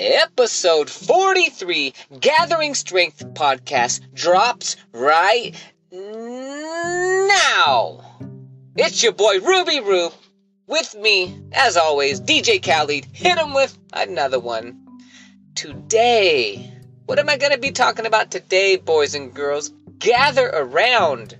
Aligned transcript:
Episode 0.00 0.88
43 0.88 1.92
Gathering 2.20 2.74
Strength 2.74 3.34
podcast 3.34 4.00
drops 4.14 4.76
right 4.92 5.54
now. 5.90 7.26
It's 8.76 9.02
your 9.02 9.10
boy 9.10 9.40
Ruby 9.40 9.80
Rube 9.80 10.12
with 10.68 10.94
me, 10.94 11.40
as 11.50 11.76
always, 11.76 12.20
DJ 12.20 12.64
Khaled. 12.64 13.06
Hit 13.06 13.38
him 13.38 13.54
with 13.54 13.76
another 13.92 14.38
one. 14.38 14.86
Today, 15.56 16.72
what 17.06 17.18
am 17.18 17.28
I 17.28 17.36
going 17.36 17.50
to 17.50 17.58
be 17.58 17.72
talking 17.72 18.06
about 18.06 18.30
today, 18.30 18.76
boys 18.76 19.16
and 19.16 19.34
girls? 19.34 19.72
Gather 19.98 20.46
around. 20.46 21.36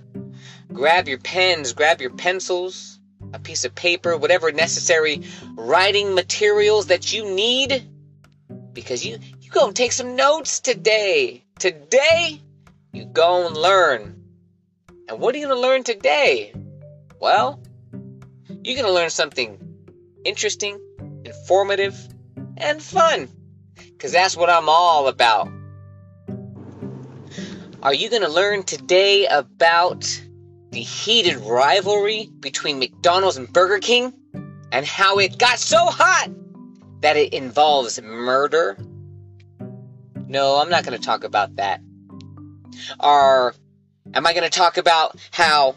Grab 0.73 1.07
your 1.07 1.19
pens, 1.19 1.71
grab 1.71 2.01
your 2.01 2.11
pencils, 2.11 2.99
a 3.31 3.39
piece 3.39 3.63
of 3.63 3.73
paper, 3.73 4.17
whatever 4.17 4.51
necessary 4.51 5.23
writing 5.55 6.13
materials 6.13 6.87
that 6.87 7.13
you 7.13 7.23
need 7.23 7.89
because 8.73 9.05
you 9.05 9.19
you 9.41 9.51
gonna 9.51 9.73
take 9.73 9.91
some 9.91 10.15
notes 10.15 10.59
today. 10.59 11.43
Today, 11.57 12.41
you 12.93 13.05
go 13.05 13.47
and 13.47 13.55
learn. 13.55 14.23
And 15.07 15.19
what 15.19 15.35
are 15.35 15.37
you 15.37 15.47
gonna 15.47 15.59
learn 15.59 15.83
today? 15.83 16.53
Well, 17.19 17.61
you're 18.63 18.75
gonna 18.75 18.93
learn 18.93 19.09
something 19.09 19.57
interesting, 20.23 20.79
informative, 21.25 21.97
and 22.57 22.81
fun. 22.81 23.27
Because 23.75 24.11
that's 24.11 24.37
what 24.37 24.49
I'm 24.49 24.69
all 24.69 25.07
about. 25.07 25.49
Are 27.81 27.93
you 27.93 28.09
gonna 28.09 28.29
learn 28.29 28.63
today 28.63 29.25
about 29.25 30.21
the 30.71 30.81
heated 30.81 31.37
rivalry 31.37 32.29
between 32.39 32.79
McDonald's 32.79 33.37
and 33.37 33.51
Burger 33.51 33.79
King? 33.79 34.13
And 34.71 34.85
how 34.85 35.17
it 35.17 35.39
got 35.39 35.57
so 35.57 35.85
hot 35.87 36.29
that 37.01 37.17
it 37.17 37.33
involves 37.33 38.01
murder? 38.01 38.77
No, 40.27 40.57
I'm 40.57 40.69
not 40.69 40.85
going 40.85 40.97
to 40.97 41.03
talk 41.03 41.23
about 41.23 41.55
that. 41.55 41.81
Or 42.99 43.55
am 44.13 44.25
I 44.25 44.33
going 44.33 44.43
to 44.43 44.49
talk 44.49 44.77
about 44.77 45.17
how 45.31 45.75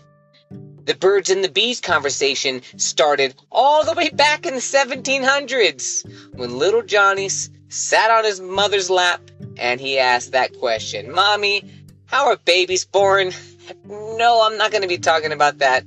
the 0.84 0.94
birds 0.94 1.30
and 1.30 1.44
the 1.44 1.48
bees 1.48 1.80
conversation 1.80 2.62
started 2.76 3.34
all 3.50 3.84
the 3.84 3.94
way 3.94 4.10
back 4.10 4.46
in 4.46 4.54
the 4.54 4.60
1700s 4.60 6.34
when 6.34 6.58
little 6.58 6.82
Johnny 6.82 7.28
sat 7.28 8.10
on 8.10 8.24
his 8.24 8.40
mother's 8.40 8.90
lap 8.90 9.20
and 9.56 9.80
he 9.80 9.98
asked 9.98 10.32
that 10.32 10.58
question 10.58 11.12
Mommy, 11.12 11.64
how 12.06 12.26
are 12.26 12.36
babies 12.36 12.84
born? 12.84 13.32
No, 13.86 14.42
I'm 14.42 14.58
not 14.58 14.70
going 14.70 14.82
to 14.82 14.88
be 14.88 14.98
talking 14.98 15.32
about 15.32 15.58
that. 15.58 15.84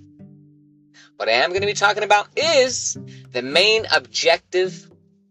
What 1.18 1.30
I 1.30 1.34
am 1.34 1.50
going 1.50 1.62
to 1.62 1.68
be 1.68 1.74
talking 1.74 2.04
about 2.04 2.28
is 2.36 2.98
the 3.32 3.42
main 3.42 3.86
objective 3.94 4.90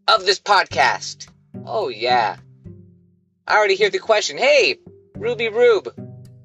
of 0.09 0.27
this 0.27 0.41
podcast. 0.41 1.29
Oh, 1.65 1.89
yeah. 1.89 2.37
I 3.47 3.57
already 3.57 3.77
hear 3.77 3.91
the 3.91 3.99
question 3.99 4.39
Hey, 4.39 4.79
Ruby 5.17 5.49
Rube, 5.49 5.93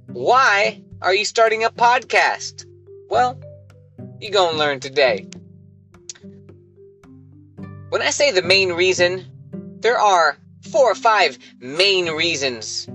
why 0.07 0.81
are 1.01 1.13
you 1.13 1.25
starting 1.25 1.63
a 1.63 1.69
podcast? 1.69 2.65
Well, 3.09 3.39
you 4.19 4.31
gonna 4.31 4.57
learn 4.57 4.79
today. 4.79 5.27
When 7.89 8.01
I 8.01 8.11
say 8.11 8.31
the 8.31 8.41
main 8.41 8.73
reason, 8.73 9.25
there 9.79 9.97
are 9.97 10.37
four 10.71 10.91
or 10.91 10.95
five 10.95 11.37
main 11.59 12.09
reasons 12.09 12.87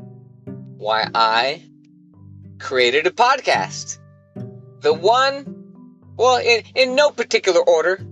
why 0.76 1.08
I 1.14 1.62
created 2.58 3.06
a 3.06 3.10
podcast. 3.10 3.98
The 4.80 4.92
one, 4.92 5.46
well, 6.16 6.36
in, 6.36 6.62
in 6.74 6.94
no 6.94 7.10
particular 7.10 7.60
order, 7.60 8.06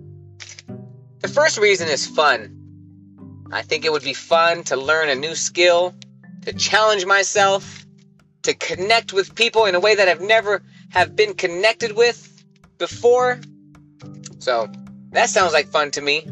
the 1.23 1.29
first 1.29 1.57
reason 1.57 1.89
is 1.89 2.07
fun. 2.07 2.59
I 3.53 3.63
think 3.63 3.85
it 3.85 3.93
would 3.93 4.03
be 4.03 4.13
fun 4.15 4.65
to 4.65 4.77
learn 4.77 5.09
a 5.09 5.15
new 5.15 5.35
skill, 5.35 5.95
to 6.43 6.53
challenge 6.53 7.07
myself, 7.07 7.87
to 8.43 8.55
connect 8.55 9.13
with 9.13 9.35
people 9.35 9.67
in 9.67 9.75
a 9.75 9.81
way 9.81 9.95
that 9.95 10.09
I've 10.09 10.21
never 10.21 10.63
have 10.91 11.15
been 11.15 11.35
connected 11.35 11.93
with 11.93 12.45
before. 12.79 13.41
So, 14.41 14.69
that 15.13 15.29
sounds 15.29 15.53
like 15.53 15.69
fun 15.69 15.93
to 15.93 16.01
me. 16.01 16.27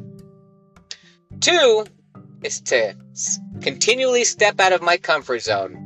Two 1.38 1.86
is 2.42 2.60
to 2.62 2.96
continually 3.60 4.24
step 4.24 4.58
out 4.58 4.72
of 4.72 4.82
my 4.82 4.96
comfort 4.96 5.42
zone. 5.42 5.76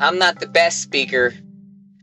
I'm 0.00 0.18
not 0.18 0.38
the 0.38 0.46
best 0.46 0.82
speaker, 0.82 1.32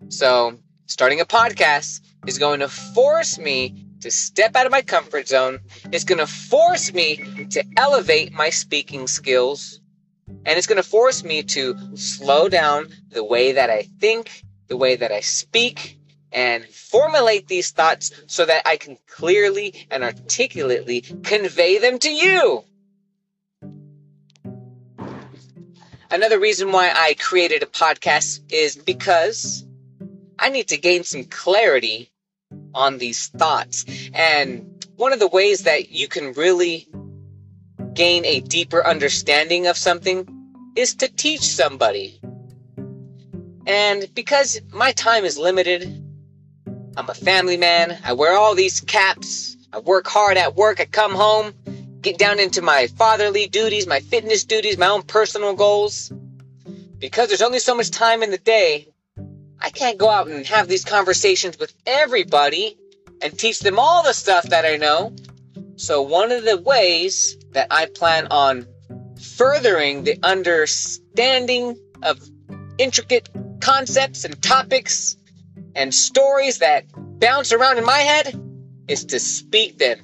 so 0.08 0.58
starting 0.88 1.22
a 1.22 1.26
podcast 1.26 2.02
is 2.26 2.40
going 2.40 2.62
to 2.62 2.70
force 2.70 3.38
me 3.38 3.86
to 4.02 4.12
step 4.12 4.56
out 4.56 4.66
of 4.66 4.72
my 4.72 4.82
comfort 4.82 5.28
zone. 5.28 5.60
It's 5.92 6.04
going 6.04 6.20
to 6.20 6.28
force 6.28 6.94
me 6.94 7.18
to 7.52 7.64
elevate 7.78 8.34
my 8.34 8.50
speaking 8.50 9.08
skills. 9.08 9.80
And 10.28 10.58
it's 10.58 10.68
going 10.68 10.82
to 10.82 10.88
force 10.88 11.24
me 11.24 11.44
to 11.44 11.76
slow 11.96 12.50
down 12.50 12.88
the 13.10 13.24
way 13.24 13.54
that 13.54 13.70
I 13.70 13.84
think, 14.00 14.44
the 14.68 14.78
way 14.78 14.96
that 14.96 15.12
I 15.12 15.22
speak, 15.22 15.98
and 16.32 16.64
formulate 16.66 17.48
these 17.48 17.72
thoughts 17.72 18.12
so 18.28 18.46
that 18.46 18.62
I 18.66 18.78
can 18.78 18.98
clearly 19.08 19.88
and 19.90 20.04
articulately 20.04 21.02
convey 21.02 21.80
them 21.80 22.00
to 22.00 22.10
you. 22.12 22.64
Another 26.12 26.40
reason 26.40 26.72
why 26.72 26.92
I 26.94 27.16
created 27.20 27.62
a 27.62 27.68
podcast 27.68 28.52
is 28.52 28.76
because 28.76 29.64
I 30.40 30.50
need 30.50 30.70
to 30.70 30.78
gain 30.78 31.04
some 31.04 31.26
clarity 31.26 32.10
on 32.74 32.98
these 32.98 33.28
thoughts. 33.28 33.86
And 34.14 34.86
one 34.96 35.14
of 35.14 35.20
the 35.20 35.28
ways 35.28 35.64
that 35.64 35.92
you 35.92 36.08
can 36.08 36.34
really 36.34 36.88
gain 37.94 38.26
a 38.26 38.42
deeper 38.42 38.86
understanding 38.86 39.68
of 39.68 39.78
something 39.78 40.28
is 40.76 40.96
to 40.96 41.08
teach 41.08 41.42
somebody. 41.42 42.20
And 43.66 44.08
because 44.14 44.60
my 44.72 44.92
time 44.94 45.26
is 45.26 45.38
limited, 45.38 45.84
I'm 46.98 47.10
a 47.10 47.14
family 47.14 47.58
man, 47.58 47.98
I 48.04 48.14
wear 48.14 48.36
all 48.36 48.56
these 48.56 48.82
caps, 48.82 49.56
I 49.72 49.80
work 49.80 50.08
hard 50.08 50.38
at 50.38 50.56
work, 50.56 50.80
I 50.80 50.86
come 50.86 51.14
home, 51.14 51.54
get 52.02 52.18
down 52.18 52.40
into 52.40 52.62
my 52.62 52.88
fatherly 52.88 53.48
duties, 53.48 53.88
my 53.88 54.00
fitness 54.00 54.44
duties, 54.44 54.78
my 54.78 54.88
own 54.88 55.04
personal 55.04 55.54
goals. 55.54 56.12
Because 56.98 57.28
there's 57.28 57.42
only 57.42 57.60
so 57.60 57.76
much 57.76 57.92
time 57.92 58.24
in 58.24 58.32
the 58.32 58.38
day, 58.38 58.90
I 59.62 59.70
can't 59.70 59.98
go 59.98 60.10
out 60.10 60.28
and 60.28 60.46
have 60.46 60.68
these 60.68 60.86
conversations 60.86 61.60
with 61.60 61.74
everybody 61.86 62.78
and 63.22 63.38
teach 63.38 63.60
them 63.60 63.78
all 63.78 64.04
the 64.04 64.14
stuff 64.14 64.46
that 64.50 64.66
I 64.66 64.78
know. 64.78 65.14
So, 65.76 66.02
one 66.02 66.32
of 66.32 66.44
the 66.44 66.58
ways 66.58 67.38
that 67.52 67.68
I 67.72 67.88
plan 67.88 68.28
on 68.32 68.68
furthering 69.20 70.04
the 70.04 70.18
understanding 70.24 71.78
of 72.04 72.22
intricate 72.78 73.30
concepts 73.60 74.24
and 74.24 74.42
topics 74.42 75.18
and 75.76 75.94
stories 75.94 76.60
that 76.60 76.86
bounce 77.20 77.52
around 77.52 77.78
in 77.78 77.86
my 77.86 78.00
head 78.00 78.40
is 78.88 79.06
to 79.06 79.20
speak 79.20 79.78
them 79.78 80.00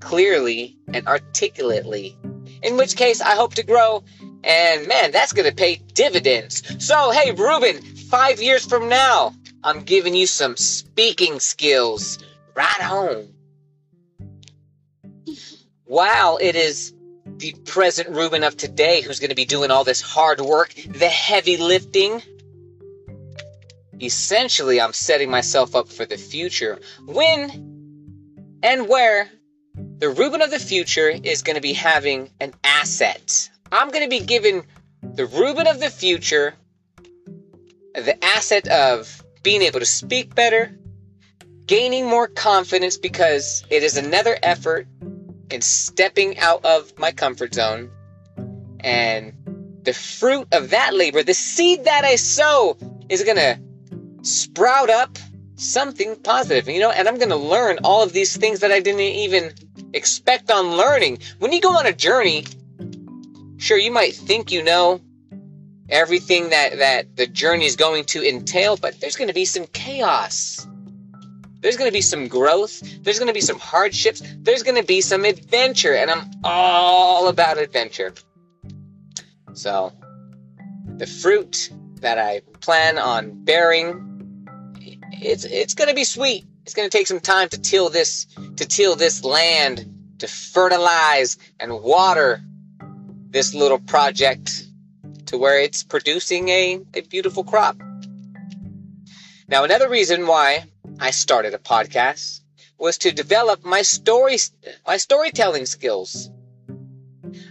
clearly 0.00 0.76
and 0.92 1.06
articulately. 1.06 2.16
In 2.62 2.76
which 2.76 2.96
case, 2.96 3.20
I 3.20 3.34
hope 3.34 3.54
to 3.54 3.62
grow, 3.62 4.02
and 4.42 4.86
man, 4.88 5.12
that's 5.12 5.32
gonna 5.32 5.52
pay 5.52 5.76
dividends. 5.94 6.62
So, 6.84 7.10
hey, 7.12 7.32
Ruben, 7.32 7.80
five 8.08 8.40
years 8.40 8.64
from 8.64 8.88
now, 8.88 9.34
I'm 9.64 9.82
giving 9.82 10.14
you 10.14 10.26
some 10.26 10.56
speaking 10.56 11.40
skills 11.40 12.18
right 12.54 12.80
home. 12.80 13.34
While 15.84 16.38
it 16.40 16.56
is 16.56 16.94
the 17.24 17.52
present 17.64 18.10
Ruben 18.10 18.44
of 18.44 18.56
today 18.56 19.02
who's 19.02 19.20
going 19.20 19.30
to 19.30 19.36
be 19.36 19.44
doing 19.44 19.70
all 19.70 19.84
this 19.84 20.00
hard 20.00 20.40
work, 20.40 20.74
the 20.88 21.08
heavy 21.08 21.56
lifting, 21.56 22.22
essentially, 24.00 24.80
I'm 24.80 24.92
setting 24.92 25.30
myself 25.30 25.74
up 25.74 25.88
for 25.88 26.06
the 26.06 26.16
future 26.16 26.78
when 27.06 27.50
and 28.62 28.88
where 28.88 29.28
the 29.98 30.08
Ruben 30.08 30.42
of 30.42 30.50
the 30.50 30.58
future 30.58 31.08
is 31.08 31.42
going 31.42 31.56
to 31.56 31.62
be 31.62 31.72
having 31.72 32.30
an 32.40 32.54
asset. 32.64 33.50
I'm 33.70 33.90
going 33.90 34.04
to 34.04 34.10
be 34.10 34.24
giving 34.24 34.64
the 35.02 35.26
Ruben 35.26 35.66
of 35.66 35.80
the 35.80 35.90
future 35.90 36.54
the 37.96 38.22
asset 38.24 38.68
of 38.68 39.24
being 39.42 39.62
able 39.62 39.80
to 39.80 39.86
speak 39.86 40.34
better, 40.34 40.76
gaining 41.66 42.06
more 42.06 42.28
confidence 42.28 42.96
because 42.96 43.64
it 43.70 43.82
is 43.82 43.96
another 43.96 44.36
effort 44.42 44.86
in 45.50 45.60
stepping 45.62 46.38
out 46.38 46.64
of 46.64 46.96
my 46.98 47.12
comfort 47.12 47.54
zone. 47.54 47.90
And 48.80 49.32
the 49.82 49.94
fruit 49.94 50.48
of 50.52 50.70
that 50.70 50.94
labor, 50.94 51.22
the 51.22 51.34
seed 51.34 51.84
that 51.84 52.04
I 52.04 52.16
sow, 52.16 52.76
is 53.08 53.22
going 53.22 53.36
to 53.36 53.58
sprout 54.22 54.90
up 54.90 55.18
something 55.54 56.16
positive, 56.16 56.68
you 56.68 56.80
know, 56.80 56.90
and 56.90 57.08
I'm 57.08 57.16
going 57.16 57.30
to 57.30 57.36
learn 57.36 57.78
all 57.82 58.02
of 58.02 58.12
these 58.12 58.36
things 58.36 58.60
that 58.60 58.72
I 58.72 58.80
didn't 58.80 59.00
even 59.00 59.54
expect 59.94 60.50
on 60.50 60.76
learning. 60.76 61.18
When 61.38 61.52
you 61.52 61.60
go 61.60 61.70
on 61.70 61.86
a 61.86 61.92
journey, 61.92 62.44
sure, 63.56 63.78
you 63.78 63.90
might 63.90 64.14
think 64.14 64.52
you 64.52 64.62
know 64.62 65.00
everything 65.88 66.50
that 66.50 66.78
that 66.78 67.16
the 67.16 67.26
journey 67.26 67.66
is 67.66 67.76
going 67.76 68.04
to 68.04 68.26
entail 68.26 68.76
but 68.76 69.00
there's 69.00 69.16
going 69.16 69.28
to 69.28 69.34
be 69.34 69.44
some 69.44 69.66
chaos. 69.68 70.66
There's 71.60 71.76
going 71.76 71.88
to 71.88 71.92
be 71.92 72.02
some 72.02 72.28
growth. 72.28 72.80
There's 73.02 73.18
going 73.18 73.28
to 73.28 73.34
be 73.34 73.40
some 73.40 73.58
hardships. 73.58 74.22
There's 74.38 74.62
going 74.62 74.76
to 74.76 74.86
be 74.86 75.00
some 75.00 75.24
adventure 75.24 75.94
and 75.94 76.10
i'm 76.10 76.30
all 76.44 77.28
about 77.28 77.58
adventure. 77.58 78.12
So, 79.54 79.92
the 80.98 81.06
fruit 81.06 81.70
that 82.00 82.18
I 82.18 82.40
plan 82.60 82.98
on 82.98 83.44
bearing, 83.44 84.46
it's 85.12 85.44
it's 85.44 85.74
gonna 85.74 85.94
be 85.94 86.04
sweet. 86.04 86.44
It's 86.62 86.74
gonna 86.74 86.90
take 86.90 87.06
some 87.06 87.20
time 87.20 87.48
to 87.48 87.60
till 87.60 87.88
this 87.88 88.26
to 88.56 88.66
till 88.66 88.96
this 88.96 89.24
land, 89.24 89.86
to 90.18 90.28
fertilize 90.28 91.38
and 91.58 91.80
water 91.80 92.42
this 93.30 93.54
little 93.54 93.78
project 93.78 94.66
to 95.26 95.38
where 95.38 95.60
it's 95.60 95.82
producing 95.82 96.48
a, 96.48 96.80
a 96.94 97.02
beautiful 97.02 97.44
crop. 97.44 97.76
Now, 99.48 99.64
another 99.64 99.88
reason 99.88 100.26
why 100.26 100.64
I 100.98 101.10
started 101.10 101.54
a 101.54 101.58
podcast 101.58 102.40
was 102.78 102.98
to 102.98 103.12
develop 103.12 103.64
my 103.64 103.82
story 103.82 104.38
my 104.86 104.96
storytelling 104.96 105.66
skills. 105.66 106.30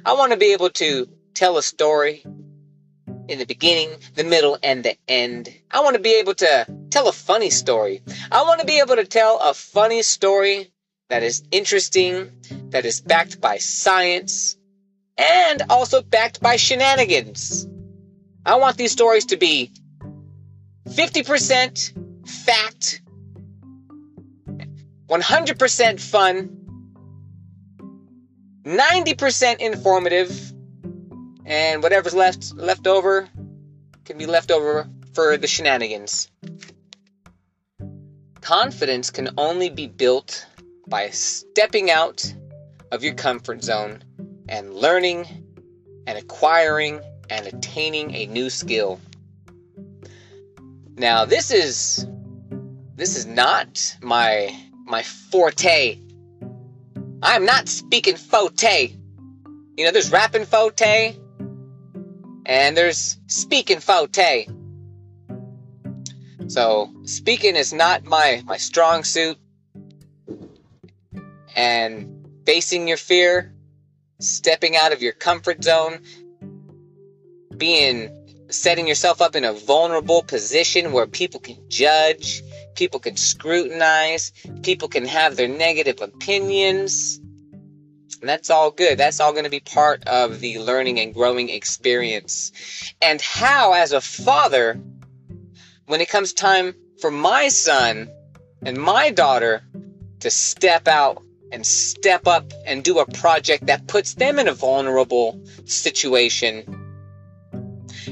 I 0.06 0.14
want 0.14 0.32
to 0.32 0.38
be 0.38 0.54
able 0.54 0.70
to 0.72 1.08
tell 1.34 1.58
a 1.58 1.64
story 1.64 2.26
in 3.28 3.40
the 3.40 3.46
beginning, 3.46 3.90
the 4.14 4.24
middle, 4.24 4.58
and 4.62 4.84
the 4.84 4.96
end. 5.08 5.54
I 5.72 5.82
want 5.82 5.96
to 5.96 6.02
be 6.02 6.20
able 6.20 6.36
to 6.36 6.68
tell 6.90 7.08
a 7.08 7.14
funny 7.14 7.50
story. 7.50 8.02
I 8.32 8.44
want 8.44 8.60
to 8.60 8.68
be 8.68 8.80
able 8.80 8.96
to 8.98 9.06
tell 9.06 9.40
a 9.40 9.54
funny 9.54 10.02
story 10.02 10.72
that 11.10 11.24
is 11.24 11.44
interesting, 11.52 12.32
that 12.70 12.86
is 12.86 13.02
backed 13.02 13.42
by 13.42 13.58
science, 13.58 14.58
and 15.18 15.64
also 15.70 16.02
backed 16.02 16.42
by 16.42 16.56
shenanigans. 16.56 17.68
I 18.46 18.56
want 18.56 18.78
these 18.78 18.92
stories 18.92 19.26
to 19.28 19.38
be 19.38 19.72
50% 20.90 22.28
fact, 22.28 23.02
100% 25.08 26.00
fun, 26.00 26.58
90% 28.64 29.60
informative, 29.60 30.54
and 31.46 31.84
whatever's 31.84 32.14
left 32.14 32.56
left 32.56 32.88
over 32.88 33.30
can 34.04 34.18
be 34.18 34.26
left 34.26 34.52
over 34.52 34.88
for 35.14 35.38
the 35.38 35.48
shenanigans. 35.48 36.30
Confidence 38.42 39.10
can 39.10 39.30
only 39.38 39.70
be 39.70 39.88
built 39.88 40.46
by 40.88 41.10
stepping 41.10 41.90
out 41.90 42.32
of 42.92 43.04
your 43.04 43.14
comfort 43.16 43.64
zone 43.64 44.04
and 44.48 44.74
learning 44.74 45.26
and 46.08 46.18
acquiring 46.18 47.02
and 47.30 47.48
attaining 47.48 48.14
a 48.14 48.26
new 48.28 48.50
skill. 48.50 49.00
Now, 50.98 51.26
this 51.26 51.52
is 51.52 52.08
this 52.96 53.18
is 53.18 53.26
not 53.26 53.98
my 54.02 54.56
my 54.86 55.04
forte. 55.04 56.00
I'm 57.22 57.46
not 57.46 57.68
speaking 57.68 58.16
forte. 58.16 58.94
You 59.78 59.86
know, 59.86 59.92
there's 59.92 60.12
rapping 60.12 60.46
forte 60.46 61.16
and 62.46 62.78
there's 62.78 63.18
speaking 63.28 63.80
forte. 63.80 64.48
So, 66.48 66.94
speaking 67.04 67.56
is 67.56 67.74
not 67.74 68.06
my 68.06 68.44
my 68.46 68.58
strong 68.58 69.04
suit. 69.04 69.38
And 71.56 72.28
facing 72.46 72.88
your 72.88 72.98
fear, 72.98 73.55
stepping 74.20 74.76
out 74.76 74.94
of 74.94 75.02
your 75.02 75.14
comfort 75.14 75.64
zone, 75.64 76.00
being 77.58 78.10
setting 78.50 78.88
yourself 78.88 79.22
up 79.22 79.36
in 79.36 79.44
a 79.44 79.54
vulnerable 79.54 80.22
position 80.24 80.92
where 80.92 81.08
people 81.08 81.40
can 81.40 81.58
judge, 81.68 82.44
people 82.76 83.00
can 83.00 83.18
scrutinize, 83.18 84.32
people 84.64 84.88
can 84.88 85.06
have 85.06 85.36
their 85.36 85.48
negative 85.48 86.02
opinions. 86.02 87.20
And 88.22 88.30
that's 88.30 88.50
all 88.50 88.72
good. 88.72 88.98
That's 88.98 89.20
all 89.20 89.34
going 89.34 89.44
to 89.44 89.50
be 89.50 89.60
part 89.60 90.08
of 90.08 90.40
the 90.40 90.60
learning 90.60 91.00
and 91.00 91.14
growing 91.14 91.50
experience. 91.50 92.52
And 93.02 93.22
how, 93.22 93.74
as 93.74 93.92
a 93.92 94.02
father, 94.02 94.80
when 95.88 96.02
it 96.02 96.10
comes 96.10 96.34
time 96.34 96.74
for 97.02 97.12
my 97.12 97.50
son 97.50 98.10
and 98.64 98.78
my 98.78 99.12
daughter 99.12 99.64
to 100.22 100.32
step 100.32 100.88
out 100.88 101.22
and 101.56 101.66
step 101.66 102.28
up 102.28 102.52
and 102.66 102.84
do 102.84 103.00
a 103.00 103.06
project 103.06 103.68
that 103.68 103.88
puts 103.88 104.16
them 104.16 104.40
in 104.40 104.50
a 104.50 104.54
vulnerable 104.54 105.42
situation, 105.64 106.66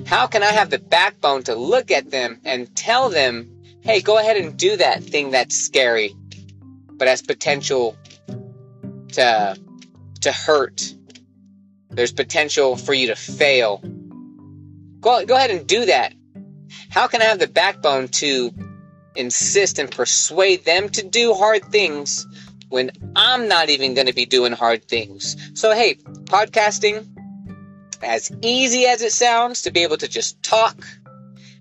how 0.06 0.28
can 0.28 0.42
I 0.42 0.51
have 0.51 0.69
the 0.69 0.80
backbone 0.80 1.44
to 1.44 1.54
look 1.54 1.92
at 1.92 2.10
them 2.10 2.40
and 2.45 2.74
tell 2.74 3.10
them, 3.10 3.51
hey, 3.81 4.00
go 4.00 4.18
ahead 4.18 4.38
and 4.38 4.57
do 4.57 4.78
that 4.78 5.04
thing 5.04 5.31
that's 5.31 5.57
scary, 5.57 6.16
but 6.94 7.10
has 7.10 7.22
potential 7.22 7.98
to, 9.10 9.57
to 10.22 10.31
hurt? 10.31 10.95
There's 11.90 12.13
potential 12.13 12.78
for 12.78 12.94
you 12.94 13.07
to 13.07 13.16
fail. 13.16 13.84
Go, 15.01 15.25
go 15.25 15.36
ahead 15.36 15.51
and 15.51 15.68
do 15.68 15.86
that. 15.86 16.13
How 16.90 17.07
can 17.07 17.22
I 17.22 17.25
have 17.25 17.40
the 17.40 17.48
backbone 17.48 18.07
to 18.07 18.51
insist 19.16 19.80
and 19.80 19.92
persuade 19.92 20.63
them 20.63 20.88
to 20.90 21.04
do 21.04 21.34
hard 21.34 21.66
things 21.66 22.25
when 22.73 22.89
I'm 23.15 23.47
not 23.47 23.69
even 23.69 23.93
going 23.93 24.07
to 24.07 24.13
be 24.13 24.25
doing 24.25 24.51
hard 24.51 24.83
things? 24.85 25.37
So, 25.53 25.75
hey, 25.75 25.93
podcasting, 25.93 27.05
as 28.01 28.31
easy 28.41 28.87
as 28.87 29.03
it 29.03 29.11
sounds 29.11 29.61
to 29.61 29.71
be 29.71 29.83
able 29.83 29.97
to 29.97 30.07
just 30.07 30.41
talk 30.41 30.83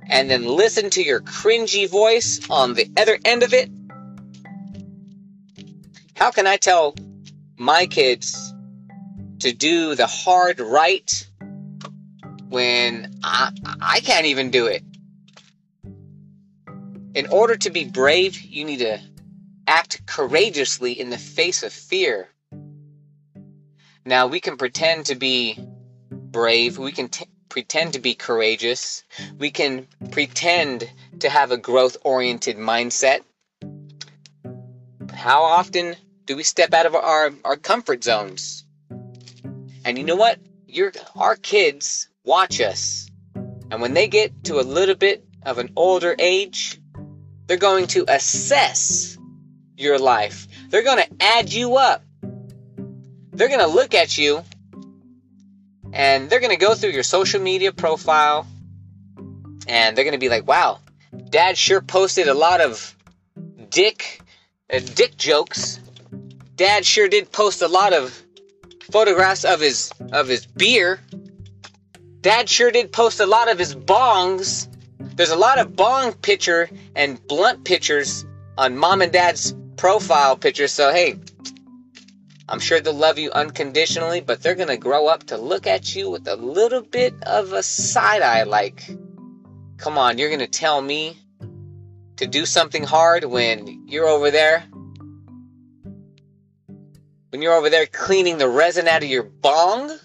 and 0.08 0.30
then 0.30 0.46
listen 0.46 0.88
to 0.88 1.02
your 1.02 1.20
cringy 1.20 1.86
voice 1.86 2.40
on 2.48 2.72
the 2.72 2.90
other 2.96 3.18
end 3.26 3.42
of 3.42 3.52
it, 3.52 3.68
how 6.16 6.30
can 6.30 6.46
I 6.46 6.56
tell 6.56 6.94
my 7.58 7.84
kids 7.84 8.54
to 9.40 9.52
do 9.52 9.94
the 9.94 10.06
hard 10.06 10.60
right 10.60 11.26
when 12.48 13.20
I, 13.22 13.50
I 13.82 14.00
can't 14.00 14.24
even 14.24 14.50
do 14.50 14.64
it? 14.64 14.82
In 17.14 17.26
order 17.26 17.56
to 17.56 17.68
be 17.68 17.84
brave, 17.84 18.40
you 18.40 18.64
need 18.64 18.78
to 18.78 18.98
act 19.72 20.04
courageously 20.04 20.92
in 20.92 21.08
the 21.08 21.16
face 21.16 21.62
of 21.62 21.72
fear. 21.72 22.28
Now, 24.04 24.26
we 24.26 24.38
can 24.38 24.58
pretend 24.58 25.06
to 25.06 25.14
be 25.14 25.58
brave. 26.10 26.76
We 26.76 26.92
can 26.92 27.08
t- 27.08 27.24
pretend 27.48 27.94
to 27.94 27.98
be 27.98 28.14
courageous. 28.14 29.02
We 29.38 29.50
can 29.50 29.86
pretend 30.10 30.90
to 31.20 31.30
have 31.30 31.52
a 31.52 31.56
growth 31.56 31.96
oriented 32.04 32.58
mindset. 32.58 33.20
But 34.98 35.16
how 35.16 35.42
often 35.44 35.96
do 36.26 36.36
we 36.36 36.42
step 36.42 36.74
out 36.74 36.84
of 36.84 36.94
our, 36.94 37.30
our 37.42 37.56
comfort 37.56 38.04
zones? 38.04 38.66
And 39.86 39.96
you 39.96 40.04
know 40.04 40.16
what? 40.16 40.38
Your, 40.66 40.92
our 41.16 41.36
kids 41.36 42.08
watch 42.24 42.60
us. 42.60 43.08
And 43.70 43.80
when 43.80 43.94
they 43.94 44.08
get 44.08 44.44
to 44.44 44.60
a 44.60 44.68
little 44.76 44.96
bit 44.96 45.24
of 45.44 45.56
an 45.56 45.70
older 45.76 46.14
age, 46.18 46.78
they're 47.46 47.56
going 47.56 47.86
to 47.88 48.04
assess 48.06 49.16
your 49.82 49.98
life. 49.98 50.46
They're 50.70 50.82
going 50.82 51.04
to 51.04 51.08
add 51.20 51.52
you 51.52 51.76
up. 51.76 52.02
They're 53.32 53.48
going 53.48 53.60
to 53.60 53.66
look 53.66 53.94
at 53.94 54.16
you 54.16 54.42
and 55.92 56.30
they're 56.30 56.40
going 56.40 56.50
to 56.50 56.56
go 56.56 56.74
through 56.74 56.90
your 56.90 57.02
social 57.02 57.40
media 57.40 57.72
profile 57.72 58.46
and 59.66 59.96
they're 59.96 60.04
going 60.04 60.12
to 60.12 60.18
be 60.18 60.28
like, 60.28 60.46
wow, 60.46 60.80
dad 61.30 61.56
sure 61.56 61.80
posted 61.80 62.28
a 62.28 62.34
lot 62.34 62.60
of 62.60 62.96
dick, 63.70 64.20
uh, 64.72 64.80
dick 64.94 65.16
jokes. 65.16 65.80
Dad 66.56 66.84
sure 66.84 67.08
did 67.08 67.32
post 67.32 67.62
a 67.62 67.68
lot 67.68 67.92
of 67.92 68.22
photographs 68.90 69.44
of 69.44 69.60
his, 69.60 69.92
of 70.12 70.28
his 70.28 70.46
beer. 70.46 71.00
Dad 72.20 72.48
sure 72.48 72.70
did 72.70 72.92
post 72.92 73.20
a 73.20 73.26
lot 73.26 73.50
of 73.50 73.58
his 73.58 73.74
bongs. 73.74 74.68
There's 75.16 75.30
a 75.30 75.36
lot 75.36 75.58
of 75.58 75.74
bong 75.74 76.12
picture 76.12 76.70
and 76.94 77.24
blunt 77.26 77.64
pictures 77.64 78.24
on 78.56 78.76
mom 78.76 79.02
and 79.02 79.12
dad's 79.12 79.54
profile 79.76 80.36
picture. 80.36 80.68
So, 80.68 80.92
hey, 80.92 81.16
I'm 82.48 82.60
sure 82.60 82.80
they'll 82.80 82.92
love 82.92 83.18
you 83.18 83.30
unconditionally, 83.30 84.20
but 84.20 84.42
they're 84.42 84.54
going 84.54 84.68
to 84.68 84.76
grow 84.76 85.06
up 85.06 85.24
to 85.28 85.38
look 85.38 85.66
at 85.66 85.94
you 85.94 86.10
with 86.10 86.26
a 86.28 86.36
little 86.36 86.82
bit 86.82 87.14
of 87.22 87.52
a 87.52 87.62
side 87.62 88.22
eye 88.22 88.42
like, 88.42 88.84
come 89.78 89.96
on, 89.96 90.18
you're 90.18 90.28
going 90.28 90.40
to 90.40 90.46
tell 90.46 90.80
me 90.80 91.16
to 92.16 92.26
do 92.26 92.44
something 92.44 92.82
hard 92.82 93.24
when 93.24 93.86
you're 93.88 94.06
over 94.06 94.30
there? 94.30 94.64
When 97.30 97.40
you're 97.40 97.54
over 97.54 97.70
there 97.70 97.86
cleaning 97.86 98.36
the 98.38 98.48
resin 98.48 98.86
out 98.86 99.02
of 99.02 99.08
your 99.08 99.22
bong? 99.22 99.96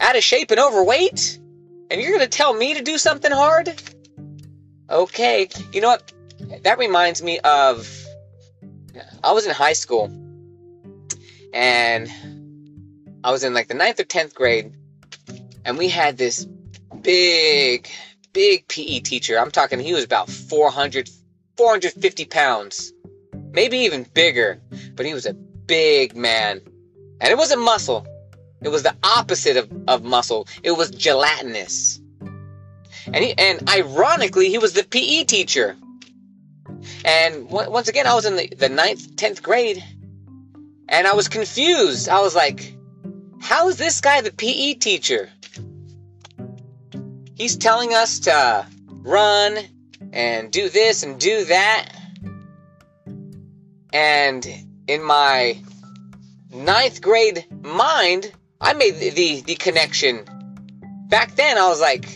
Out 0.00 0.16
of 0.16 0.24
shape 0.24 0.50
and 0.50 0.58
overweight? 0.58 1.38
And 1.90 2.00
you're 2.00 2.12
going 2.12 2.22
to 2.22 2.26
tell 2.26 2.54
me 2.54 2.74
to 2.74 2.82
do 2.82 2.96
something 2.96 3.30
hard? 3.30 3.80
Okay, 4.88 5.48
you 5.72 5.82
know 5.82 5.88
what? 5.88 6.12
That 6.62 6.78
reminds 6.78 7.22
me 7.22 7.38
of. 7.40 8.01
I 9.24 9.32
was 9.32 9.46
in 9.46 9.52
high 9.52 9.74
school 9.74 10.10
and 11.52 12.10
I 13.24 13.30
was 13.30 13.44
in 13.44 13.54
like 13.54 13.68
the 13.68 13.74
ninth 13.74 14.00
or 14.00 14.04
tenth 14.04 14.34
grade, 14.34 14.72
and 15.64 15.78
we 15.78 15.88
had 15.88 16.18
this 16.18 16.44
big, 17.02 17.88
big 18.32 18.66
PE 18.66 19.00
teacher. 19.00 19.38
I'm 19.38 19.50
talking, 19.50 19.78
he 19.78 19.92
was 19.92 20.04
about 20.04 20.28
400, 20.28 21.08
450 21.56 22.24
pounds, 22.24 22.92
maybe 23.52 23.78
even 23.78 24.04
bigger, 24.14 24.60
but 24.94 25.06
he 25.06 25.14
was 25.14 25.26
a 25.26 25.34
big 25.34 26.16
man. 26.16 26.60
And 27.20 27.30
it 27.30 27.38
wasn't 27.38 27.62
muscle, 27.62 28.06
It 28.60 28.70
was 28.70 28.82
the 28.82 28.96
opposite 29.04 29.56
of, 29.56 29.70
of 29.86 30.02
muscle. 30.02 30.48
It 30.64 30.72
was 30.72 30.90
gelatinous. 30.90 32.00
And 33.06 33.16
he, 33.16 33.34
and 33.38 33.68
ironically, 33.68 34.48
he 34.48 34.58
was 34.58 34.72
the 34.72 34.84
PE 34.84 35.24
teacher. 35.24 35.76
And 37.04 37.48
once 37.50 37.88
again, 37.88 38.06
I 38.06 38.14
was 38.14 38.24
in 38.24 38.36
the, 38.36 38.48
the 38.48 38.68
ninth, 38.68 39.16
tenth 39.16 39.42
grade, 39.42 39.82
and 40.88 41.06
I 41.06 41.14
was 41.14 41.28
confused. 41.28 42.08
I 42.08 42.20
was 42.20 42.34
like, 42.34 42.74
how 43.40 43.68
is 43.68 43.76
this 43.76 44.00
guy 44.00 44.20
the 44.20 44.32
PE 44.32 44.74
teacher? 44.74 45.30
He's 47.34 47.56
telling 47.56 47.92
us 47.92 48.20
to 48.20 48.66
run 48.86 49.58
and 50.12 50.52
do 50.52 50.68
this 50.68 51.02
and 51.02 51.18
do 51.18 51.44
that. 51.46 51.88
And 53.92 54.46
in 54.86 55.02
my 55.02 55.58
ninth 56.52 57.02
grade 57.02 57.46
mind, 57.62 58.32
I 58.60 58.74
made 58.74 58.96
the, 58.96 59.10
the, 59.10 59.40
the 59.42 59.54
connection. 59.56 60.24
Back 61.08 61.34
then, 61.34 61.58
I 61.58 61.68
was 61.68 61.80
like, 61.80 62.08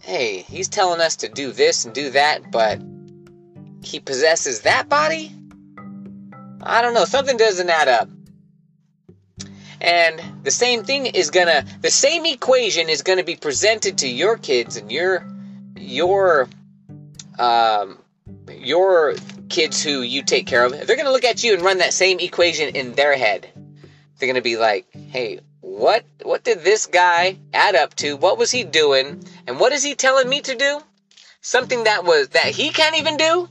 hey, 0.00 0.42
he's 0.42 0.68
telling 0.68 1.00
us 1.00 1.16
to 1.16 1.28
do 1.28 1.52
this 1.52 1.84
and 1.84 1.94
do 1.94 2.10
that, 2.10 2.50
but 2.50 2.80
he 3.88 4.00
possesses 4.00 4.60
that 4.60 4.88
body? 4.88 5.32
I 6.62 6.82
don't 6.82 6.94
know, 6.94 7.04
something 7.04 7.36
doesn't 7.36 7.70
add 7.70 7.88
up. 7.88 8.08
And 9.80 10.20
the 10.44 10.50
same 10.50 10.84
thing 10.84 11.06
is 11.06 11.30
gonna, 11.30 11.64
the 11.80 11.90
same 11.90 12.26
equation 12.26 12.88
is 12.88 13.02
gonna 13.02 13.24
be 13.24 13.36
presented 13.36 13.98
to 13.98 14.08
your 14.08 14.36
kids 14.36 14.76
and 14.76 14.90
your, 14.90 15.26
your, 15.76 16.48
um, 17.38 17.98
your 18.50 19.14
kids 19.48 19.82
who 19.82 20.02
you 20.02 20.22
take 20.22 20.46
care 20.46 20.64
of. 20.64 20.72
They're 20.72 20.96
gonna 20.96 21.12
look 21.12 21.24
at 21.24 21.42
you 21.44 21.54
and 21.54 21.62
run 21.62 21.78
that 21.78 21.94
same 21.94 22.18
equation 22.20 22.74
in 22.74 22.94
their 22.94 23.16
head. 23.16 23.48
They're 24.18 24.28
gonna 24.28 24.42
be 24.42 24.56
like, 24.56 24.86
hey, 24.92 25.40
what, 25.60 26.04
what 26.22 26.42
did 26.42 26.64
this 26.64 26.86
guy 26.86 27.38
add 27.54 27.76
up 27.76 27.94
to? 27.96 28.16
What 28.16 28.36
was 28.36 28.50
he 28.50 28.64
doing? 28.64 29.22
And 29.46 29.60
what 29.60 29.72
is 29.72 29.84
he 29.84 29.94
telling 29.94 30.28
me 30.28 30.40
to 30.40 30.56
do? 30.56 30.80
Something 31.40 31.84
that 31.84 32.04
was, 32.04 32.30
that 32.30 32.46
he 32.46 32.70
can't 32.70 32.98
even 32.98 33.16
do? 33.16 33.48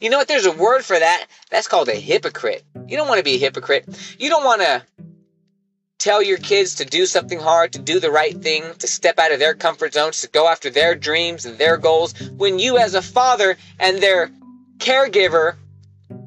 You 0.00 0.10
know 0.10 0.18
what? 0.18 0.28
There's 0.28 0.46
a 0.46 0.52
word 0.52 0.84
for 0.84 0.98
that. 0.98 1.26
That's 1.50 1.68
called 1.68 1.88
a 1.88 1.94
hypocrite. 1.94 2.64
You 2.86 2.96
don't 2.96 3.08
want 3.08 3.18
to 3.18 3.24
be 3.24 3.34
a 3.34 3.38
hypocrite. 3.38 3.86
You 4.18 4.28
don't 4.28 4.44
want 4.44 4.62
to 4.62 4.82
tell 5.98 6.22
your 6.22 6.38
kids 6.38 6.76
to 6.76 6.84
do 6.84 7.06
something 7.06 7.40
hard, 7.40 7.72
to 7.72 7.78
do 7.78 7.98
the 7.98 8.10
right 8.10 8.36
thing, 8.36 8.62
to 8.78 8.86
step 8.86 9.18
out 9.18 9.32
of 9.32 9.38
their 9.38 9.54
comfort 9.54 9.94
zones, 9.94 10.20
to 10.20 10.28
go 10.28 10.48
after 10.48 10.70
their 10.70 10.94
dreams 10.94 11.46
and 11.46 11.58
their 11.58 11.76
goals, 11.78 12.14
when 12.36 12.58
you, 12.58 12.78
as 12.78 12.94
a 12.94 13.02
father 13.02 13.56
and 13.78 13.98
their 13.98 14.30
caregiver, 14.78 15.56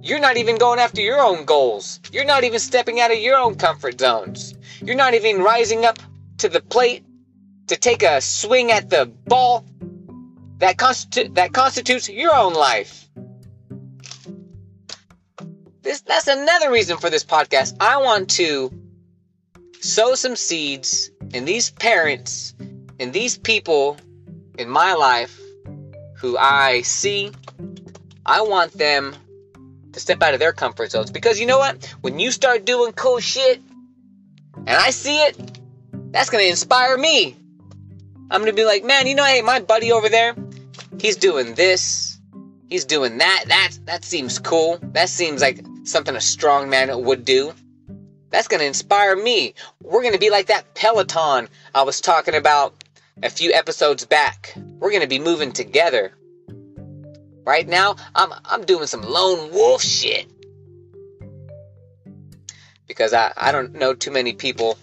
you're 0.01 0.19
not 0.19 0.37
even 0.37 0.57
going 0.57 0.79
after 0.79 1.01
your 1.01 1.19
own 1.19 1.45
goals. 1.45 1.99
You're 2.11 2.25
not 2.25 2.43
even 2.43 2.59
stepping 2.59 2.99
out 2.99 3.11
of 3.11 3.19
your 3.19 3.37
own 3.37 3.55
comfort 3.55 3.99
zones. 3.99 4.55
You're 4.81 4.95
not 4.95 5.13
even 5.13 5.41
rising 5.41 5.85
up 5.85 5.99
to 6.39 6.49
the 6.49 6.61
plate 6.61 7.03
to 7.67 7.75
take 7.75 8.01
a 8.01 8.21
swing 8.21 8.71
at 8.71 8.89
the 8.89 9.05
ball 9.05 9.65
that, 10.57 10.77
constitu- 10.77 11.35
that 11.35 11.53
constitutes 11.53 12.09
your 12.09 12.35
own 12.35 12.53
life. 12.53 13.08
This, 15.89 16.01
that's 16.01 16.27
another 16.27 16.69
reason 16.69 16.97
for 16.97 17.09
this 17.09 17.25
podcast. 17.25 17.75
I 17.79 17.97
want 17.97 18.29
to 18.37 18.71
sow 19.81 20.13
some 20.13 20.35
seeds 20.35 21.09
in 21.33 21.45
these 21.45 21.71
parents 21.71 22.53
and 22.99 23.11
these 23.11 23.39
people 23.39 23.97
in 24.59 24.69
my 24.69 24.93
life 24.93 25.41
who 26.17 26.37
I 26.37 26.83
see. 26.83 27.31
I 28.23 28.43
want 28.43 28.73
them 28.73 29.15
to 29.93 29.99
step 29.99 30.21
out 30.21 30.35
of 30.35 30.39
their 30.39 30.53
comfort 30.53 30.91
zones 30.91 31.09
because 31.09 31.39
you 31.39 31.47
know 31.47 31.57
what? 31.57 31.83
When 32.01 32.19
you 32.19 32.29
start 32.29 32.65
doing 32.65 32.93
cool 32.93 33.19
shit 33.19 33.59
and 34.57 34.69
I 34.69 34.91
see 34.91 35.17
it, 35.23 35.59
that's 36.11 36.29
going 36.29 36.43
to 36.43 36.49
inspire 36.51 36.99
me. 36.99 37.35
I'm 38.29 38.41
going 38.41 38.51
to 38.51 38.55
be 38.55 38.63
like, 38.63 38.83
man, 38.83 39.07
you 39.07 39.15
know, 39.15 39.25
hey, 39.25 39.41
my 39.41 39.59
buddy 39.59 39.91
over 39.91 40.07
there, 40.07 40.35
he's 40.99 41.15
doing 41.15 41.55
this, 41.55 42.19
he's 42.69 42.85
doing 42.85 43.17
that. 43.17 43.45
That 43.47 43.71
that 43.85 44.03
seems 44.03 44.37
cool. 44.37 44.77
That 44.93 45.09
seems 45.09 45.41
like 45.41 45.65
something 45.83 46.15
a 46.15 46.21
strong 46.21 46.69
man 46.69 47.03
would 47.03 47.25
do. 47.25 47.53
That's 48.29 48.47
going 48.47 48.59
to 48.59 48.65
inspire 48.65 49.15
me. 49.15 49.55
We're 49.81 50.01
going 50.01 50.13
to 50.13 50.19
be 50.19 50.29
like 50.29 50.47
that 50.47 50.75
Peloton 50.75 51.49
I 51.73 51.83
was 51.83 51.99
talking 51.99 52.35
about 52.35 52.83
a 53.23 53.29
few 53.29 53.51
episodes 53.51 54.05
back. 54.05 54.53
We're 54.79 54.91
going 54.91 55.01
to 55.01 55.07
be 55.07 55.19
moving 55.19 55.51
together. 55.51 56.13
Right 57.45 57.67
now, 57.67 57.95
I'm 58.13 58.31
I'm 58.45 58.63
doing 58.63 58.85
some 58.85 59.01
lone 59.01 59.51
wolf 59.51 59.81
shit. 59.81 60.27
Because 62.87 63.13
I, 63.13 63.33
I 63.35 63.51
don't 63.51 63.73
know 63.73 63.93
too 63.93 64.11
many 64.11 64.33
people 64.33 64.77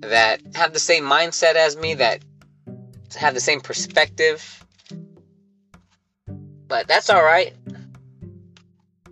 that 0.00 0.40
have 0.54 0.72
the 0.72 0.78
same 0.78 1.04
mindset 1.04 1.54
as 1.54 1.76
me, 1.76 1.94
that 1.94 2.22
have 3.16 3.34
the 3.34 3.40
same 3.40 3.60
perspective. 3.60 4.64
But 6.68 6.88
that's 6.88 7.10
alright. 7.10 7.54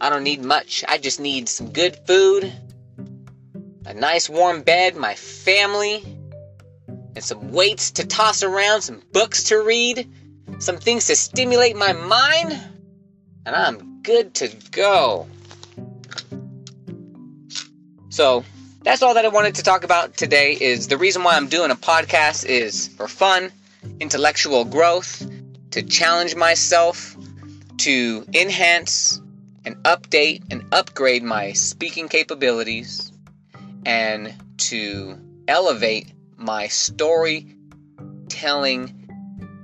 I 0.03 0.11
don't 0.11 0.25
need 0.25 0.43
much. 0.43 0.85
I 0.89 0.99
just 0.99 1.21
need 1.21 1.49
some 1.49 1.71
good 1.71 1.95
food, 2.09 2.53
a 3.87 3.95
nice 3.95 4.29
warm 4.29 4.63
bed, 4.63 4.97
my 4.97 5.15
family, 5.15 6.03
and 6.89 7.23
some 7.23 7.53
weights 7.53 7.93
to 7.93 8.05
toss 8.05 8.43
around, 8.43 8.83
some 8.83 9.01
books 9.13 9.45
to 9.45 9.63
read, 9.63 10.11
some 10.59 10.79
things 10.79 11.07
to 11.07 11.15
stimulate 11.15 11.77
my 11.77 11.93
mind, 11.93 12.61
and 13.47 13.55
I'm 13.55 14.03
good 14.03 14.35
to 14.35 14.49
go. 14.73 15.29
So, 18.09 18.45
that's 18.83 19.03
all 19.03 19.15
that 19.15 19.25
I 19.25 19.29
wanted 19.29 19.55
to 19.55 19.63
talk 19.63 19.85
about 19.85 20.17
today 20.17 20.59
is 20.61 20.89
the 20.89 20.99
reason 20.99 21.23
why 21.23 21.37
I'm 21.37 21.47
doing 21.47 21.71
a 21.71 21.77
podcast 21.77 22.45
is 22.45 22.89
for 22.89 23.07
fun, 23.07 23.53
intellectual 24.01 24.65
growth, 24.65 25.25
to 25.71 25.83
challenge 25.85 26.35
myself, 26.35 27.17
to 27.79 28.27
enhance 28.35 29.23
and 29.65 29.77
update 29.85 30.43
and 30.51 30.65
upgrade 30.73 31.23
my 31.23 31.53
speaking 31.53 32.09
capabilities 32.09 33.13
and 33.85 34.35
to 34.57 35.19
elevate 35.49 36.13
my 36.37 36.69
storytelling 36.69 39.03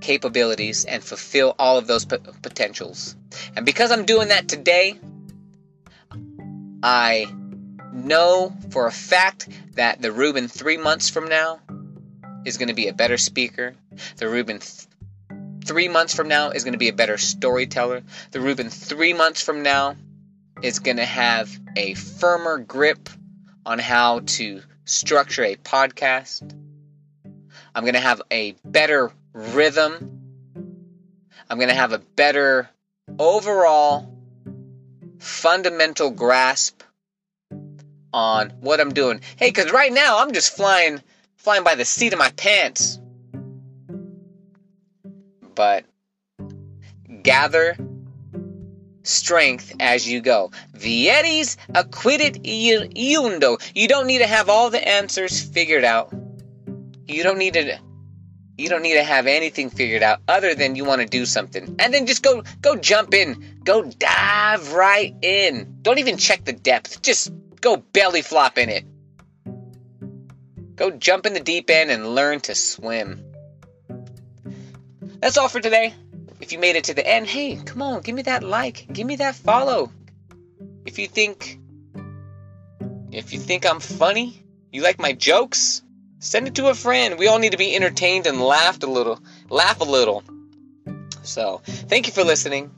capabilities 0.01 0.85
and 0.85 1.03
fulfill 1.03 1.55
all 1.59 1.79
of 1.79 1.87
those 1.87 2.05
p- 2.05 2.19
potentials. 2.43 3.17
And 3.57 3.67
because 3.67 3.91
I'm 3.91 4.05
doing 4.05 4.29
that 4.29 4.49
today, 4.49 4.99
I 6.83 7.27
know 7.93 8.55
for 8.71 8.87
a 8.87 8.93
fact 8.93 9.49
that 9.75 10.01
the 10.01 10.13
Ruben 10.13 10.49
three 10.49 10.77
months 10.77 11.09
from 11.09 11.29
now 11.29 11.61
is 12.45 12.59
going 12.59 12.69
to 12.69 12.75
be 12.75 12.89
a 12.89 12.93
better 12.93 13.19
speaker. 13.19 13.75
The 14.17 14.29
Ruben 14.29 14.61
th- 14.61 14.88
three 15.69 15.89
months 15.89 16.15
from 16.15 16.29
now 16.29 16.51
is 16.51 16.65
going 16.65 16.73
to 16.73 16.79
be 16.79 16.89
a 16.89 16.95
better 16.95 17.19
storyteller. 17.19 18.03
The 18.31 18.41
Ruben 18.41 18.71
three 18.71 19.13
months 19.13 19.43
from 19.43 19.63
now 19.63 19.97
is 20.63 20.79
going 20.79 20.97
to 20.97 21.05
have 21.05 21.51
a 21.77 21.93
firmer 21.93 22.59
grip 22.59 23.11
on 23.67 23.79
how 23.79 24.21
to 24.21 24.63
structure 24.87 25.45
a 25.45 25.57
podcast. 25.57 26.55
I'm 27.75 27.85
going 27.85 27.95
to 27.95 28.01
have 28.01 28.23
a 28.31 28.53
better 28.65 29.13
rhythm. 29.35 30.55
I'm 31.51 31.59
going 31.59 31.69
to 31.69 31.75
have 31.75 31.93
a 31.93 31.99
better 31.99 32.71
overall 33.19 34.11
fundamental 35.19 36.11
grasp 36.11 36.83
on 38.15 38.51
what 38.61 38.81
I'm 38.81 38.95
doing. 38.95 39.21
Hey, 39.37 39.53
cuz 39.53 39.71
right 39.71 39.93
now 39.93 40.19
I'm 40.19 40.33
just 40.33 40.57
flying 40.57 41.03
flying 41.37 41.63
by 41.63 41.75
the 41.75 41.85
seat 41.85 42.15
of 42.15 42.19
my 42.19 42.31
pants 42.31 42.99
but 45.59 45.85
gather 47.25 47.77
strength 49.03 49.75
as 49.81 50.09
you 50.09 50.21
go. 50.21 50.53
Vires 50.73 51.57
acquirit 51.75 52.39
eundo. 52.95 53.59
You 53.75 53.89
don't 53.89 54.07
need 54.07 54.19
to 54.19 54.27
have 54.29 54.49
all 54.49 54.71
the 54.71 54.89
answers 54.89 55.43
figured 55.43 55.83
out. 55.83 56.15
You 57.09 57.25
don't 57.25 57.39
need 57.39 57.55
to 57.55 57.77
you 58.57 58.69
don't 58.69 58.83
need 58.83 58.95
to 58.95 59.03
have 59.03 59.27
anything 59.27 59.69
figured 59.69 60.05
out 60.05 60.21
other 60.29 60.55
than 60.55 60.77
you 60.77 60.85
want 60.85 61.01
to 61.01 61.09
do 61.09 61.27
something. 61.27 61.75
And 61.81 61.93
then 61.93 62.07
just 62.07 62.23
go 62.23 62.45
go 62.61 62.77
jump 62.77 63.13
in. 63.13 63.59
Go 63.65 63.83
dive 63.83 64.75
right 64.75 65.13
in. 65.23 65.79
Don't 65.83 65.99
even 65.99 66.19
check 66.19 66.45
the 66.45 66.53
depth. 66.53 67.03
Just 67.03 67.33
go 67.61 67.79
belly 67.79 68.23
flop 68.23 68.59
in 68.59 68.69
it. 68.69 68.85
Go 70.77 70.93
jump 70.93 71.27
in 71.27 71.33
the 71.35 71.41
deep 71.41 71.69
end 71.69 71.91
and 71.91 72.15
learn 72.15 72.39
to 72.43 72.55
swim. 72.55 73.28
That's 75.21 75.37
all 75.37 75.49
for 75.49 75.61
today. 75.61 75.95
If 76.41 76.53
you 76.53 76.59
made 76.59 76.77
it 76.77 76.85
to 76.85 76.95
the 76.95 77.07
end, 77.07 77.27
hey, 77.27 77.57
come 77.57 77.83
on, 77.83 78.03
give 78.03 78.15
me 78.15 78.23
that 78.23 78.43
like, 78.43 78.87
give 78.93 79.07
me 79.07 79.17
that 79.17 79.35
follow. 79.35 79.91
If 80.87 80.99
you 80.99 81.09
think 81.09 81.59
if 83.11 83.33
you 83.33 83.39
think 83.39 83.67
I'm 83.67 83.81
funny, 83.81 84.45
you 84.71 84.83
like 84.83 84.99
my 84.99 85.13
jokes, 85.13 85.83
send 86.19 86.47
it 86.47 86.55
to 86.57 86.69
a 86.69 86.75
friend. 86.75 87.19
We 87.19 87.27
all 87.27 87.39
need 87.39 87.53
to 87.53 87.59
be 87.59 87.75
entertained 87.75 88.27
and 88.27 88.41
laughed 88.41 88.83
a 88.83 88.87
little, 88.87 89.19
laugh 89.49 89.81
a 89.81 89.85
little. 89.85 90.23
So, 91.23 91.63
thank 91.65 92.07
you 92.07 92.13
for 92.13 92.23
listening. 92.23 92.71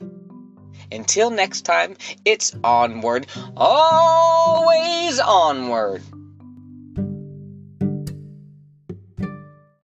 Until 0.91 1.29
next 1.29 1.61
time, 1.61 1.95
it's 2.25 2.55
onward, 2.63 3.27
always 3.55 5.19
onward. 5.19 6.01